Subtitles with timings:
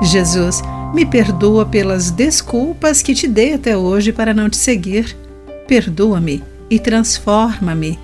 [0.00, 0.62] Jesus,
[0.94, 5.16] me perdoa pelas desculpas que te dei até hoje para não te seguir.
[5.66, 7.98] Perdoa-me e transforma-me.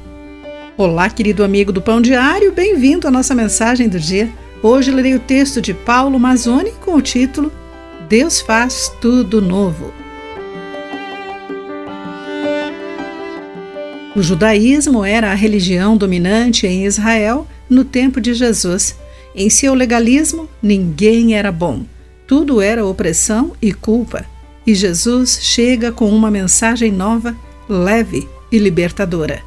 [0.76, 4.28] Olá, querido amigo do Pão Diário, bem-vindo à nossa mensagem do dia.
[4.62, 7.52] Hoje lerei o texto de Paulo Mazzoni com o título
[8.08, 9.92] Deus faz tudo novo.
[14.14, 18.94] O judaísmo era a religião dominante em Israel no tempo de Jesus.
[19.34, 21.84] Em seu legalismo, ninguém era bom.
[22.26, 24.24] Tudo era opressão e culpa.
[24.66, 27.36] E Jesus chega com uma mensagem nova,
[27.68, 29.42] leve e libertadora.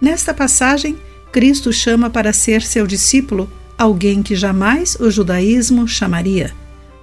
[0.00, 0.98] Nesta passagem,
[1.32, 6.52] Cristo chama para ser seu discípulo alguém que jamais o judaísmo chamaria,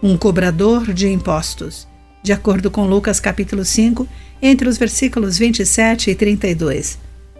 [0.01, 1.87] um cobrador de impostos.
[2.23, 4.07] De acordo com Lucas capítulo 5,
[4.41, 6.99] entre os versículos 27 e 32.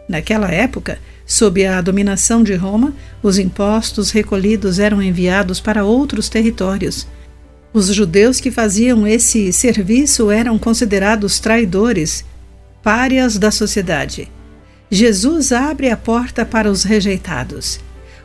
[0.10, 1.00] Naquela época,
[1.32, 7.08] sob a dominação de Roma, os impostos recolhidos eram enviados para outros territórios.
[7.74, 12.26] Os judeus que faziam esse serviço eram considerados traidores,
[12.84, 14.30] párias da sociedade.
[14.90, 17.80] Jesus abre a porta para os rejeitados.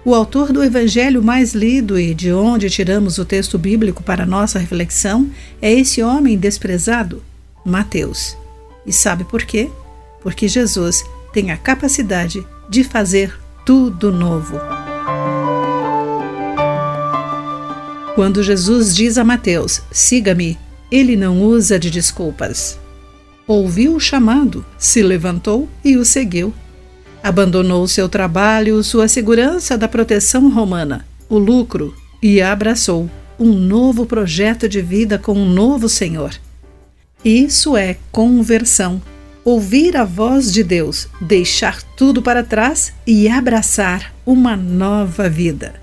[0.05, 4.59] O autor do evangelho mais lido e de onde tiramos o texto bíblico para nossa
[4.59, 5.31] reflexão
[5.63, 7.23] é esse homem desprezado,
[7.65, 8.37] Mateus.
[8.85, 9.71] E sabe por quê?
[10.21, 11.05] Porque Jesus
[11.37, 14.59] tem a capacidade de fazer tudo novo.
[18.15, 20.59] Quando Jesus diz a Mateus: Siga-me,
[20.91, 22.79] ele não usa de desculpas
[23.47, 26.53] ouviu o chamado, se levantou e o seguiu.
[27.23, 34.69] Abandonou seu trabalho, sua segurança da proteção romana, o lucro e abraçou um novo projeto
[34.69, 36.35] de vida com um novo Senhor.
[37.25, 39.01] Isso é conversão.
[39.47, 45.75] Ouvir a voz de Deus, deixar tudo para trás e abraçar uma nova vida.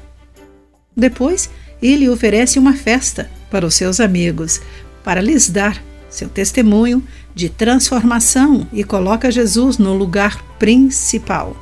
[0.94, 1.50] Depois,
[1.81, 4.59] ele oferece uma festa para os seus amigos,
[5.02, 7.02] para lhes dar seu testemunho
[7.34, 11.56] de transformação e coloca Jesus no lugar principal.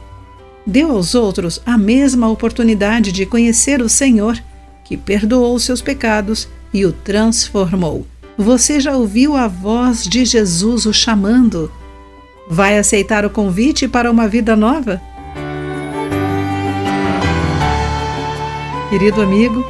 [0.66, 4.44] Deu aos outros a mesma oportunidade de conhecer o Senhor,
[4.84, 8.08] que perdoou seus pecados e o transformou.
[8.36, 11.72] Você já ouviu a voz de Jesus o chamando?
[12.48, 15.02] Vai aceitar o convite para uma vida nova?
[18.90, 19.66] Querido amigo,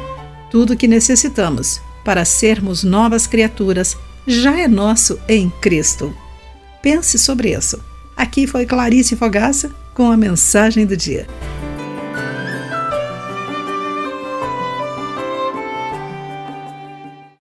[0.50, 3.96] tudo o que necessitamos para sermos novas criaturas
[4.26, 6.12] já é nosso em Cristo.
[6.82, 7.80] Pense sobre isso.
[8.16, 11.26] Aqui foi Clarice Fogaça com a mensagem do dia.